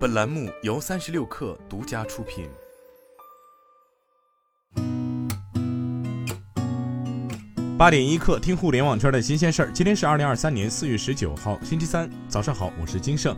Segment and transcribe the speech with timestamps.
[0.00, 2.48] 本栏目由三十六氪独家出品。
[7.76, 9.72] 八点一刻，听互联网圈的新鲜事儿。
[9.74, 13.36] 今天是二零二三年四月十九号，星期三，早上好，我是金盛。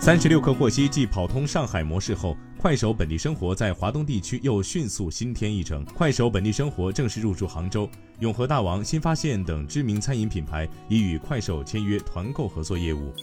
[0.00, 5.84] 三十六氪获悉，继跑通上海模式后，快手本地生活在华东地区又迅速新添一城。
[5.84, 7.88] 快手本地生活正式入驻杭州，
[8.18, 13.14] 永和大王、新发现等知名餐饮品牌已与快手签约团购合作业务。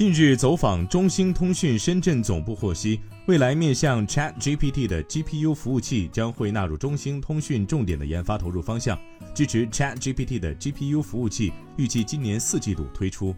[0.00, 8.98] 近日走访中兴通讯深圳总部获悉，未来面向 Chat GPT 的 GPU 服务器将会纳入中兴通讯重点的研发投入方向，
[9.34, 13.36] 支持 Chat GPT 的 GPU 服务器预计今年四季度推出。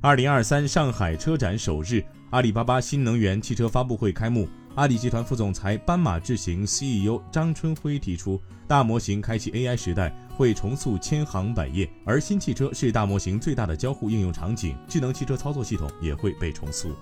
[0.00, 4.48] 二零二三上海车展首日，阿里巴巴新能源汽车发布会开幕。
[4.76, 16.94] 阿里集团副总裁斑马智行 CEO 张春辉提出，大模型开启 AI 时代会重塑千行百业，而新汽车是大模型最大的交互应用场景，智能汽车操作系统也会被重塑。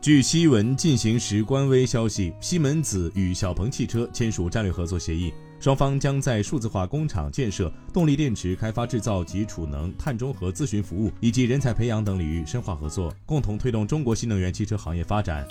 [0.00, 5.32] 据西闻进行时官微消息，西门子与小鹏汽车签署战略合作协议。
[5.60, 15.46] 双方将在数字化工厂建设、动力电池开发制造及储能、碳中和咨询服务以及人才培养等领域深化合作，共同推动中国新能源汽车行业发展。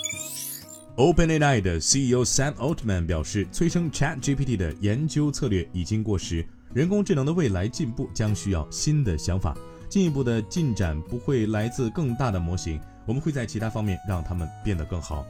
[0.96, 9.56] OpenAI 的 CEO Sam Altman 表示，催生 ChatGPT 的研究策略已经过时，人工智能的未来进步将需要新的想法。
[9.88, 15.26] 进一步的进展不会来自更大的模型，我们会在其他方面让它们变得更好。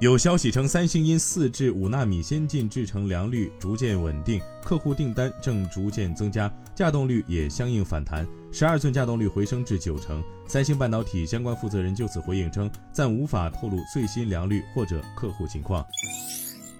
[0.00, 10.22] 有消息称，三星因四至五纳米先进制程良率逐渐稳定，客户订单正逐渐增加，价动率也相应反弹，十二寸价动率回升至九成。
[10.46, 15.84] 三星半导体相关负责人就此回应称，暂无法透露最新良率或者客户情况。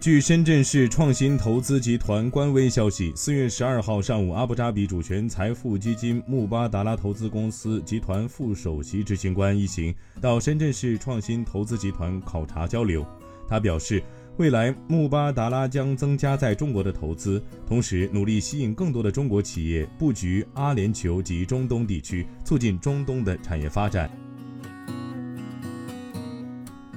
[0.01, 13.05] 据深圳市创新投资集团官微消息，四月十二号上午，阿布扎比主权财富基金穆巴达拉投资公司集团副首席执行官一行到深圳市创新投资集团考察交流。
[13.49, 14.01] 他表示，
[14.37, 24.09] 未来穆巴达拉将增加在中国的投资，同时努力吸引更多的中国企业布局阿联酋及中东地区，促进中东的产业发展。